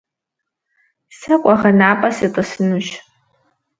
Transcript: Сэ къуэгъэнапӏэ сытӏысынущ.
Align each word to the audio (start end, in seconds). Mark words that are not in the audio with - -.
Сэ 1.17 1.33
къуэгъэнапӏэ 1.41 2.09
сытӏысынущ. 2.17 2.87